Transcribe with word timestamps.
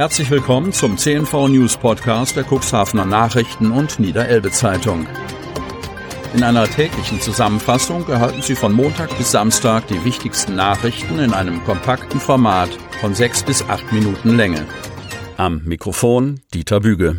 Herzlich 0.00 0.30
willkommen 0.30 0.72
zum 0.72 0.96
CNV 0.96 1.48
News 1.48 1.76
Podcast 1.76 2.34
der 2.34 2.46
Cuxhavener 2.50 3.04
Nachrichten 3.04 3.70
und 3.70 4.00
Niederelbe 4.00 4.50
Zeitung. 4.50 5.06
In 6.32 6.42
einer 6.42 6.64
täglichen 6.64 7.20
Zusammenfassung 7.20 8.08
erhalten 8.08 8.40
Sie 8.40 8.54
von 8.54 8.72
Montag 8.72 9.14
bis 9.18 9.32
Samstag 9.32 9.88
die 9.88 10.02
wichtigsten 10.02 10.56
Nachrichten 10.56 11.18
in 11.18 11.34
einem 11.34 11.62
kompakten 11.64 12.18
Format 12.18 12.70
von 13.02 13.14
sechs 13.14 13.42
bis 13.42 13.62
acht 13.68 13.92
Minuten 13.92 14.38
Länge. 14.38 14.66
Am 15.36 15.64
Mikrofon 15.64 16.40
Dieter 16.54 16.80
Büge. 16.80 17.18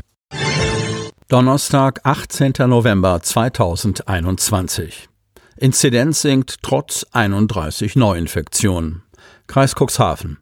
Donnerstag, 1.28 2.00
18. 2.04 2.54
November 2.66 3.22
2021. 3.22 5.08
Inzidenz 5.56 6.24
sinkt 6.24 6.64
trotz 6.64 7.06
31 7.12 7.96
Neuinfektionen. 7.96 9.04
Kreis 9.46 9.76
Cuxhaven. 9.76 10.41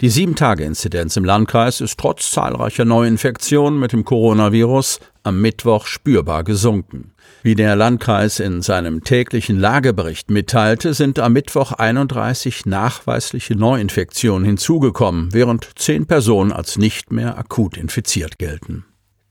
Die 0.00 0.10
Sieben-Tage-Inzidenz 0.10 1.16
im 1.16 1.24
Landkreis 1.24 1.80
ist 1.80 1.98
trotz 1.98 2.30
zahlreicher 2.30 2.84
Neuinfektionen 2.84 3.80
mit 3.80 3.92
dem 3.92 4.04
Coronavirus 4.04 5.00
am 5.22 5.40
Mittwoch 5.40 5.86
spürbar 5.86 6.44
gesunken. 6.44 7.12
Wie 7.42 7.54
der 7.54 7.76
Landkreis 7.76 8.38
in 8.38 8.60
seinem 8.60 9.04
täglichen 9.04 9.58
Lagebericht 9.58 10.30
mitteilte, 10.30 10.94
sind 10.94 11.18
am 11.18 11.32
Mittwoch 11.32 11.72
31 11.72 12.66
nachweisliche 12.66 13.54
Neuinfektionen 13.54 14.44
hinzugekommen, 14.44 15.32
während 15.32 15.70
zehn 15.76 16.06
Personen 16.06 16.52
als 16.52 16.76
nicht 16.76 17.10
mehr 17.10 17.38
akut 17.38 17.76
infiziert 17.76 18.38
gelten. 18.38 18.84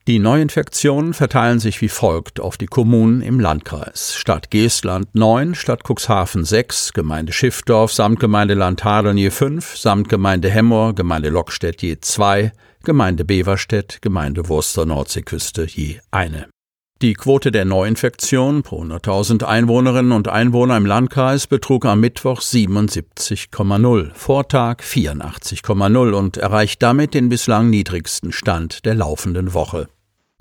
Die 0.07 0.19
Neuinfektionen 0.19 1.15
verteilen 1.15 1.57
sich 1.57 1.81
wie 1.81 1.89
folgt 1.89 2.39
auf 2.39 2.57
die 2.57 2.67
Kommunen 2.67 3.21
im 3.21 3.39
Landkreis. 3.39 4.13
Stadt 4.13 4.51
Geestland 4.51 5.15
9, 5.15 5.55
Stadt 5.55 5.81
Cuxhaven 5.83 6.45
6, 6.45 6.93
Gemeinde 6.93 7.33
Schiffdorf, 7.33 7.91
Samtgemeinde 7.91 8.53
Landhadeln 8.53 9.17
je 9.17 9.31
5, 9.31 9.75
Samtgemeinde 9.75 10.51
Hemmoor, 10.51 10.93
Gemeinde 10.93 11.29
Lockstedt 11.29 11.81
je 11.81 11.99
2, 11.99 12.51
Gemeinde 12.83 13.25
Beverstedt, 13.25 13.99
Gemeinde 14.03 14.47
Wurster 14.47 14.85
Nordseeküste 14.85 15.65
je 15.65 15.97
eine. 16.11 16.49
Die 17.01 17.13
Quote 17.13 17.51
der 17.51 17.65
Neuinfektion 17.65 18.61
pro 18.61 18.83
100.000 18.83 19.43
Einwohnerinnen 19.43 20.11
und 20.11 20.27
Einwohner 20.27 20.77
im 20.77 20.85
Landkreis 20.85 21.47
betrug 21.47 21.85
am 21.85 21.99
Mittwoch 21.99 22.41
77,0, 22.41 24.13
Vortag 24.13 24.77
84,0 24.81 26.11
und 26.13 26.37
erreicht 26.37 26.83
damit 26.83 27.15
den 27.15 27.27
bislang 27.27 27.71
niedrigsten 27.71 28.31
Stand 28.31 28.85
der 28.85 28.93
laufenden 28.93 29.53
Woche. 29.55 29.89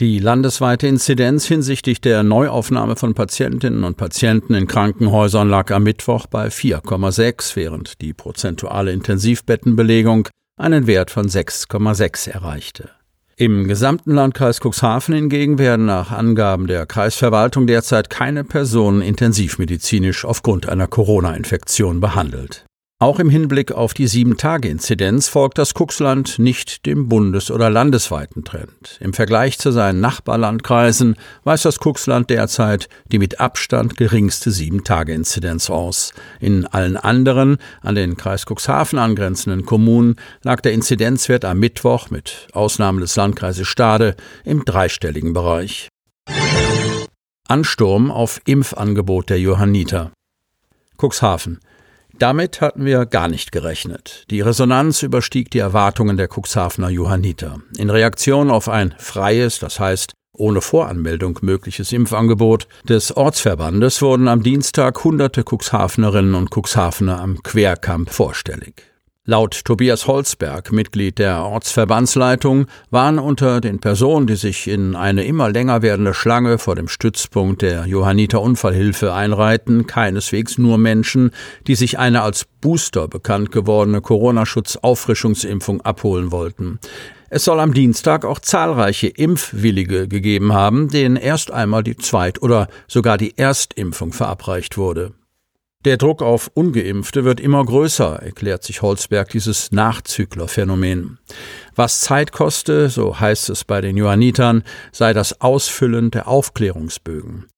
Die 0.01 0.19
landesweite 0.19 0.89
Inzidenz 0.89 1.47
hinsichtlich 1.47 2.01
der 2.01 2.25
Neuaufnahme 2.25 2.97
von 2.97 3.15
Patientinnen 3.15 3.85
und 3.85 3.97
Patienten 3.97 4.55
in 4.55 4.67
Krankenhäusern 4.67 5.49
lag 5.49 5.71
am 5.71 5.85
Mittwoch 5.85 6.27
bei 6.27 6.49
4,6, 6.49 7.55
während 7.55 8.01
die 8.01 8.13
prozentuale 8.13 8.91
Intensivbettenbelegung 8.91 10.29
einen 10.57 10.89
Wert 10.89 11.13
von 11.13 11.29
6,6 11.29 12.29
erreichte. 12.29 12.91
Im 13.37 13.69
gesamten 13.69 14.15
Landkreis 14.15 14.59
Cuxhaven 14.61 15.15
hingegen 15.15 15.59
werden 15.61 15.87
nach 15.87 16.11
Angaben 16.11 16.67
der 16.67 16.87
Kreisverwaltung 16.87 17.69
derzeit 17.69 18.11
keine 18.11 18.43
Personen 18.43 19.01
intensivmedizinisch 19.01 20.25
aufgrund 20.25 20.69
einer 20.69 20.89
Corona-Infektion 20.89 22.01
behandelt. 22.01 22.67
Auch 23.05 23.19
im 23.19 23.29
Hinblick 23.29 23.71
auf 23.71 23.93
die 23.93 24.07
Sieben-Tage-Inzidenz 24.07 25.29
folgt 25.29 25.59
das 25.59 25.75
Kuxland 25.75 26.39
nicht 26.39 26.87
dem 26.87 27.07
bundes- 27.07 27.51
oder 27.51 27.69
landesweiten 27.69 28.45
Trend. 28.45 28.99
Im 28.99 29.13
Vergleich 29.13 29.59
zu 29.59 29.73
seinen 29.73 30.01
Nachbarlandkreisen 30.01 31.17
weist 31.43 31.67
das 31.67 31.81
Kuxland 31.81 32.31
derzeit 32.31 32.89
die 33.13 33.19
mit 33.19 33.41
Abstand 33.41 33.99
geringste 33.99 34.51
Sieben-Tage-Inzidenz 34.51 35.69
aus. 35.69 36.15
In 36.41 36.65
allen 36.67 36.97
anderen, 36.97 37.59
an 37.83 37.95
den 37.95 38.17
Kreis 38.17 38.47
Cuxhaven 38.47 38.99
angrenzenden 38.99 39.67
Kommunen 39.67 40.17
lag 40.43 40.63
der 40.63 40.73
Inzidenzwert 40.73 41.45
am 41.45 41.59
Mittwoch 41.59 42.09
mit 42.09 42.49
Ausnahme 42.55 43.03
des 43.03 43.17
Landkreises 43.17 43.69
Stade 43.69 44.17
im 44.47 44.65
dreistelligen 44.65 45.35
Bereich. 45.35 45.91
Ansturm 47.49 48.11
auf 48.11 48.41
Impfangebot 48.47 49.29
der 49.29 49.41
Johanniter. 49.41 50.11
Cuxhaven. 50.97 51.61
Damit 52.19 52.61
hatten 52.61 52.85
wir 52.85 53.07
gar 53.07 53.29
nicht 53.29 53.53
gerechnet. 53.53 54.25
Die 54.31 54.41
Resonanz 54.41 55.03
überstieg 55.03 55.51
die 55.51 55.59
Erwartungen 55.59 56.17
der 56.17 56.29
Cuxhavener 56.29 56.91
Johanniter. 56.91 57.61
In 57.77 57.91
Reaktion 57.91 58.51
auf 58.51 58.69
ein 58.69 58.95
freies, 58.99 59.59
das 59.59 59.81
heißt 59.81 60.13
ohne 60.37 60.61
Voranmeldung 60.61 61.39
mögliches 61.43 61.93
Impfangebot 61.93 62.67
des 62.89 63.17
Ortsverbandes 63.17 64.03
wurden 64.03 64.27
am 64.27 64.43
Dienstag 64.43 65.05
hunderte 65.05 65.45
Cuxhavenerinnen 65.45 66.35
und 66.35 66.51
Cuxhavener 66.51 67.21
am 67.21 67.43
Querkamp 67.43 68.11
vorstellig. 68.11 68.94
Laut 69.27 69.65
Tobias 69.65 70.07
Holzberg, 70.07 70.71
Mitglied 70.71 71.19
der 71.19 71.45
Ortsverbandsleitung, 71.45 72.67
waren 72.91 73.19
unter 73.19 73.63
den 73.63 73.79
Personen, 73.79 74.27
die 74.27 74.37
sich 74.37 74.69
in 74.69 74.95
eine 74.95 75.25
immer 75.25 75.49
länger 75.49 75.81
werdende 75.81 76.13
Schlange 76.13 76.59
vor 76.59 76.75
dem 76.75 76.89
Stützpunkt 76.89 77.63
der 77.63 77.87
Johanniter 77.87 78.43
Unfallhilfe 78.43 79.15
einreihten, 79.15 79.87
keineswegs 79.87 80.59
nur 80.59 80.77
Menschen, 80.77 81.31
die 81.67 81.75
sich 81.75 81.99
eine 81.99 82.21
als 82.21 82.45
Booster 82.61 83.09
bekannt 83.09 83.51
gewordene 83.51 84.03
Corona-Schutz-Auffrischungsimpfung 84.03 85.81
abholen 85.81 86.31
wollten. 86.31 86.79
Es 87.31 87.45
soll 87.45 87.61
am 87.61 87.73
Dienstag 87.73 88.27
auch 88.27 88.41
zahlreiche 88.41 89.07
Impfwillige 89.07 90.07
gegeben 90.07 90.53
haben, 90.53 90.89
denen 90.89 91.17
erst 91.17 91.51
einmal 91.51 91.83
die 91.83 91.97
Zweit- 91.97 92.43
oder 92.43 92.69
sogar 92.89 93.17
die 93.17 93.39
Erstimpfung 93.39 94.13
verabreicht 94.13 94.77
wurde. 94.77 95.15
Der 95.85 95.99
Druck 95.99 96.23
auf 96.23 96.51
Ungeimpfte 96.55 97.25
wird 97.25 97.41
immer 97.41 97.63
größer, 97.63 98.23
erklärt 98.23 98.65
sich 98.65 98.81
Holzberg 98.81 99.29
dieses 99.29 99.71
Nachzüglerphänomen. 99.71 101.19
Was 101.75 102.01
Zeit 102.01 102.33
koste, 102.33 102.89
so 102.89 103.21
heißt 103.21 103.51
es 103.51 103.65
bei 103.65 103.83
den 103.83 103.99
Johannitern, 103.99 104.63
sei 104.93 105.13
das 105.13 105.43
Ausfüllen 105.43 106.11
der 106.11 106.27
Aufklärungsbögen. 106.27 107.49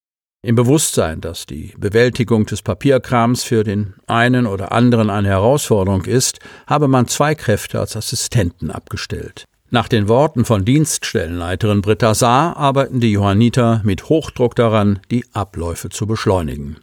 Im 0.45 0.55
Bewusstsein, 0.55 1.21
dass 1.21 1.45
die 1.45 1.73
Bewältigung 1.77 2.45
des 2.45 2.61
Papierkrams 2.61 3.43
für 3.43 3.63
den 3.63 3.93
einen 4.07 4.45
oder 4.45 4.73
anderen 4.73 5.09
eine 5.09 5.29
Herausforderung 5.29 6.03
ist, 6.03 6.39
habe 6.67 6.89
man 6.89 7.07
zwei 7.07 7.33
Kräfte 7.33 7.79
als 7.79 7.95
Assistenten 7.95 8.71
abgestellt. 8.71 9.45
Nach 9.69 9.87
den 9.87 10.09
Worten 10.09 10.43
von 10.43 10.65
Dienststellenleiterin 10.65 11.81
Britta 11.81 12.13
Saar 12.13 12.57
arbeiten 12.57 12.99
die 12.99 13.11
Johanniter 13.11 13.81
mit 13.85 14.09
Hochdruck 14.09 14.55
daran, 14.55 14.99
die 15.11 15.25
Abläufe 15.33 15.89
zu 15.89 16.07
beschleunigen. 16.07 16.77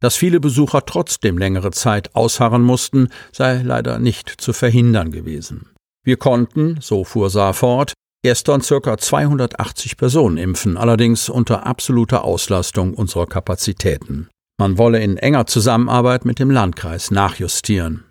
Dass 0.00 0.16
viele 0.16 0.40
Besucher 0.40 0.84
trotzdem 0.84 1.38
längere 1.38 1.70
Zeit 1.70 2.14
ausharren 2.14 2.62
mussten, 2.62 3.08
sei 3.32 3.62
leider 3.62 3.98
nicht 3.98 4.28
zu 4.28 4.52
verhindern 4.52 5.10
gewesen. 5.10 5.70
Wir 6.04 6.16
konnten, 6.16 6.78
so 6.80 7.04
fuhr 7.04 7.30
Saar 7.30 7.54
fort, 7.54 7.94
gestern 8.22 8.60
ca. 8.60 8.98
280 8.98 9.96
Personen 9.96 10.36
impfen, 10.36 10.76
allerdings 10.76 11.28
unter 11.28 11.66
absoluter 11.66 12.24
Auslastung 12.24 12.94
unserer 12.94 13.26
Kapazitäten. 13.26 14.28
Man 14.58 14.78
wolle 14.78 15.00
in 15.00 15.16
enger 15.16 15.46
Zusammenarbeit 15.46 16.24
mit 16.24 16.38
dem 16.38 16.50
Landkreis 16.50 17.10
nachjustieren. 17.10 18.04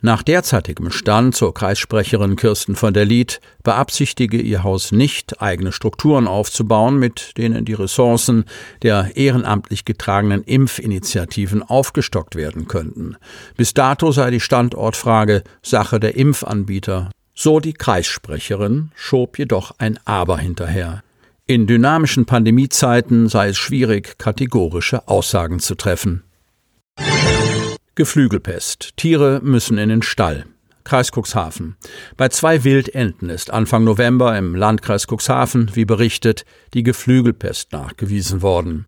Nach 0.00 0.22
derzeitigem 0.22 0.92
Stand 0.92 1.34
zur 1.34 1.52
Kreissprecherin 1.52 2.36
Kirsten 2.36 2.76
von 2.76 2.94
der 2.94 3.04
Lied 3.04 3.40
beabsichtige 3.64 4.40
ihr 4.40 4.62
Haus 4.62 4.92
nicht, 4.92 5.42
eigene 5.42 5.72
Strukturen 5.72 6.28
aufzubauen, 6.28 6.98
mit 6.98 7.36
denen 7.36 7.64
die 7.64 7.74
Ressourcen 7.74 8.44
der 8.82 9.16
ehrenamtlich 9.16 9.84
getragenen 9.84 10.44
Impfinitiativen 10.44 11.62
aufgestockt 11.62 12.36
werden 12.36 12.68
könnten. 12.68 13.16
Bis 13.56 13.74
dato 13.74 14.12
sei 14.12 14.30
die 14.30 14.40
Standortfrage 14.40 15.42
Sache 15.62 15.98
der 15.98 16.14
Impfanbieter. 16.16 17.10
So 17.34 17.58
die 17.58 17.72
Kreissprecherin, 17.72 18.92
schob 18.94 19.38
jedoch 19.38 19.72
ein 19.78 19.98
Aber 20.04 20.38
hinterher. 20.38 21.02
In 21.46 21.66
dynamischen 21.66 22.24
Pandemiezeiten 22.24 23.28
sei 23.28 23.48
es 23.48 23.58
schwierig, 23.58 24.18
kategorische 24.18 25.08
Aussagen 25.08 25.58
zu 25.58 25.74
treffen. 25.74 26.22
Geflügelpest. 27.98 28.96
Tiere 28.96 29.40
müssen 29.42 29.76
in 29.76 29.88
den 29.88 30.02
Stall. 30.02 30.44
Kreis 30.84 31.10
Cuxhaven. 31.10 31.76
Bei 32.16 32.28
zwei 32.28 32.62
Wildenten 32.62 33.28
ist 33.28 33.50
Anfang 33.50 33.82
November 33.82 34.38
im 34.38 34.54
Landkreis 34.54 35.08
Cuxhaven, 35.08 35.72
wie 35.74 35.84
berichtet, 35.84 36.44
die 36.74 36.84
Geflügelpest 36.84 37.72
nachgewiesen 37.72 38.40
worden. 38.40 38.86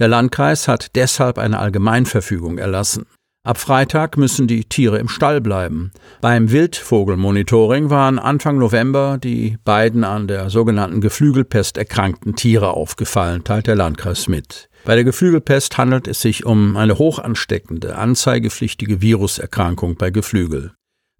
Der 0.00 0.08
Landkreis 0.08 0.68
hat 0.68 0.96
deshalb 0.96 1.36
eine 1.36 1.58
Allgemeinverfügung 1.58 2.56
erlassen. 2.56 3.04
Ab 3.46 3.58
Freitag 3.58 4.16
müssen 4.16 4.48
die 4.48 4.64
Tiere 4.64 4.98
im 4.98 5.06
Stall 5.06 5.40
bleiben. 5.40 5.92
Beim 6.20 6.50
Wildvogelmonitoring 6.50 7.90
waren 7.90 8.18
Anfang 8.18 8.58
November 8.58 9.18
die 9.22 9.56
beiden 9.64 10.02
an 10.02 10.26
der 10.26 10.50
sogenannten 10.50 11.00
Geflügelpest 11.00 11.78
erkrankten 11.78 12.34
Tiere 12.34 12.70
aufgefallen, 12.72 13.44
teilt 13.44 13.68
der 13.68 13.76
Landkreis 13.76 14.26
mit. 14.26 14.68
Bei 14.84 14.96
der 14.96 15.04
Geflügelpest 15.04 15.78
handelt 15.78 16.08
es 16.08 16.20
sich 16.20 16.44
um 16.44 16.76
eine 16.76 16.98
hochansteckende, 16.98 17.94
anzeigepflichtige 17.94 19.00
Viruserkrankung 19.00 19.94
bei 19.94 20.10
Geflügel. 20.10 20.72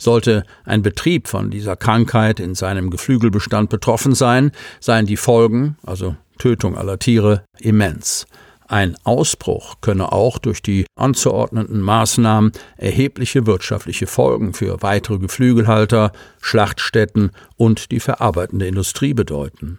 Sollte 0.02 0.42
ein 0.64 0.82
Betrieb 0.82 1.28
von 1.28 1.50
dieser 1.50 1.76
Krankheit 1.76 2.40
in 2.40 2.56
seinem 2.56 2.90
Geflügelbestand 2.90 3.70
betroffen 3.70 4.16
sein, 4.16 4.50
seien 4.80 5.06
die 5.06 5.16
Folgen, 5.16 5.76
also 5.86 6.16
Tötung 6.38 6.76
aller 6.76 6.98
Tiere, 6.98 7.44
immens. 7.60 8.26
Ein 8.68 8.96
Ausbruch 9.04 9.76
könne 9.80 10.12
auch 10.12 10.38
durch 10.38 10.60
die 10.60 10.86
anzuordnenden 10.96 11.80
Maßnahmen 11.80 12.52
erhebliche 12.76 13.46
wirtschaftliche 13.46 14.06
Folgen 14.06 14.54
für 14.54 14.82
weitere 14.82 15.18
Geflügelhalter, 15.18 16.12
Schlachtstätten 16.40 17.30
und 17.56 17.92
die 17.92 18.00
verarbeitende 18.00 18.66
Industrie 18.66 19.14
bedeuten. 19.14 19.78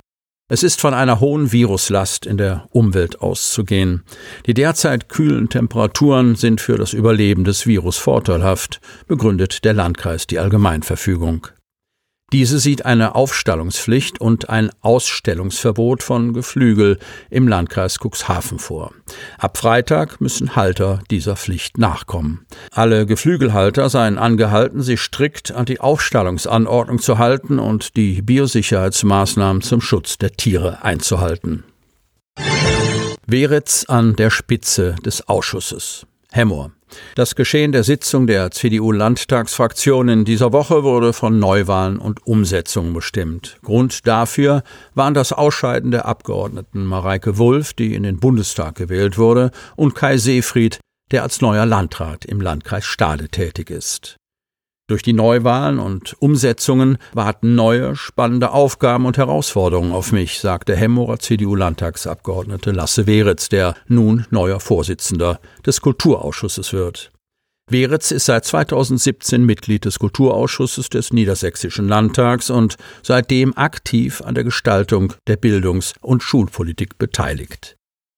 Es 0.49 0.63
ist 0.63 0.79
von 0.79 0.93
einer 0.93 1.19
hohen 1.19 1.51
Viruslast 1.51 2.25
in 2.25 2.37
der 2.37 2.69
Umwelt 2.71 3.21
auszugehen. 3.21 4.03
Die 4.45 4.53
derzeit 4.53 5.09
kühlen 5.09 5.49
Temperaturen 5.49 6.35
sind 6.35 6.61
für 6.61 6.77
das 6.77 6.93
Überleben 6.93 7.43
des 7.43 7.67
Virus 7.67 7.97
vorteilhaft, 7.97 8.79
begründet 9.07 9.65
der 9.65 9.73
Landkreis 9.73 10.25
die 10.25 10.39
Allgemeinverfügung. 10.39 11.47
Diese 12.33 12.59
sieht 12.59 12.85
eine 12.85 13.15
Aufstallungspflicht 13.15 14.19
und 14.19 14.49
ein 14.49 14.69
Ausstellungsverbot 14.81 16.03
von 16.03 16.33
Geflügel 16.33 16.99
im 17.29 17.47
Landkreis 17.47 17.99
Cuxhaven 17.99 18.59
vor. 18.59 18.91
Ab 19.37 19.57
Freitag 19.57 20.19
müssen 20.19 20.57
Halter 20.57 20.99
dieser 21.09 21.37
Pflicht 21.37 21.77
nachkommen. 21.77 22.45
Alle 22.71 23.05
Geflügelhalter 23.05 23.89
seien 23.89 24.17
angehalten, 24.17 24.81
sich 24.81 24.99
strikt 24.99 25.53
an 25.53 25.65
die 25.65 25.79
Aufstallungsanordnung 25.79 26.99
zu 26.99 27.17
halten 27.17 27.59
und 27.59 27.95
die 27.95 28.21
Biosicherheitsmaßnahmen 28.21 29.61
zum 29.61 29.79
Schutz 29.79 30.17
der 30.17 30.33
Tiere 30.33 30.83
einzuhalten. 30.83 31.63
Weritz 33.25 33.85
an 33.87 34.17
der 34.17 34.31
Spitze 34.31 34.95
des 35.05 35.29
Ausschusses. 35.29 36.05
Hemmoor. 36.31 36.71
Das 37.15 37.35
Geschehen 37.35 37.71
der 37.71 37.83
Sitzung 37.83 38.27
der 38.27 38.51
CDU-Landtagsfraktion 38.51 40.09
in 40.09 40.25
dieser 40.25 40.53
Woche 40.53 40.83
wurde 40.83 41.13
von 41.13 41.39
Neuwahlen 41.39 41.97
und 41.97 42.25
Umsetzungen 42.25 42.93
bestimmt. 42.93 43.57
Grund 43.63 44.07
dafür 44.07 44.63
waren 44.93 45.13
das 45.13 45.33
Ausscheiden 45.33 45.91
der 45.91 46.05
Abgeordneten 46.05 46.85
Mareike 46.85 47.37
Wulff, 47.37 47.73
die 47.73 47.93
in 47.93 48.03
den 48.03 48.19
Bundestag 48.19 48.75
gewählt 48.75 49.17
wurde, 49.17 49.51
und 49.75 49.95
Kai 49.95 50.17
Seefried, 50.17 50.79
der 51.11 51.23
als 51.23 51.41
neuer 51.41 51.65
Landrat 51.65 52.25
im 52.25 52.41
Landkreis 52.41 52.85
Stade 52.85 53.29
tätig 53.29 53.69
ist. 53.69 54.17
Durch 54.89 55.03
die 55.03 55.11
Neuwahlen 55.11 55.79
und 55.79 56.15
Umsetzungen 56.19 56.97
warten 57.11 57.55
neue, 57.55 57.97
spannende 57.97 58.51
Aufgaben 58.51 59.05
und 59.05 59.17
Herausforderungen 59.17 59.91
auf 59.91 60.13
mich, 60.13 60.39
sagte 60.39 60.77
Hemmorer 60.77 61.19
CDU-Landtagsabgeordnete 61.19 62.71
Lasse 62.71 63.05
Weritz, 63.05 63.49
der 63.49 63.75
nun 63.89 64.25
neuer 64.29 64.61
Vorsitzender 64.61 65.41
des 65.65 65.81
Kulturausschusses 65.81 66.71
wird. 66.71 67.11
Weritz 67.69 68.11
ist 68.11 68.27
seit 68.27 68.45
2017 68.45 69.45
Mitglied 69.45 69.83
des 69.83 69.99
Kulturausschusses 69.99 70.87
des 70.87 71.11
Niedersächsischen 71.11 71.89
Landtags 71.89 72.49
und 72.49 72.77
seitdem 73.03 73.57
aktiv 73.57 74.21
an 74.21 74.35
der 74.35 74.45
Gestaltung 74.45 75.11
der 75.27 75.35
Bildungs- 75.35 75.95
und 75.99 76.23
Schulpolitik 76.23 76.97
beteiligt. 76.97 77.76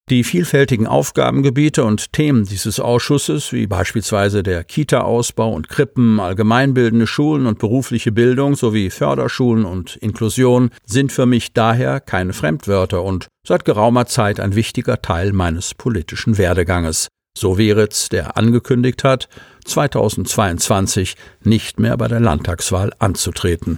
Die 0.10 0.24
vielfältigen 0.24 0.88
Aufgabengebiete 0.88 1.84
und 1.84 2.14
Themen 2.14 2.44
dieses 2.44 2.80
Ausschusses, 2.80 3.54
wie 3.54 3.68
beispielsweise 3.68 4.42
der 4.42 4.64
Kita-Ausbau 4.64 5.54
und 5.54 5.70
Krippen, 5.70 6.20
allgemeinbildende 6.20 7.06
Schulen 7.06 7.46
und 7.46 7.60
berufliche 7.60 8.12
Bildung 8.12 8.56
sowie 8.56 8.90
Förderschulen 8.90 9.66
und 9.66 9.98
Inklusion, 9.98 10.72
sind 10.84 11.12
für 11.12 11.28
mich 11.28 11.54
daher 11.54 12.00
keine 12.00 12.34
Fremdwörter 12.34 13.04
und 13.04 13.28
seit 13.48 13.66
geraumer 13.66 14.08
Zeit 14.08 14.40
ein 14.40 14.56
wichtiger 14.56 15.00
Teil 15.04 15.32
meines 15.32 15.76
politischen 15.76 16.40
Werdeganges. 16.40 17.10
So 17.38 17.60
Weritz, 17.60 18.10
der 18.10 18.36
angekündigt 18.36 19.04
hat, 19.04 19.30
2022 19.66 21.18
nicht 21.44 21.80
mehr 21.80 21.96
bei 21.98 22.08
der 22.08 22.20
Landtagswahl 22.20 22.94
anzutreten. 22.98 23.78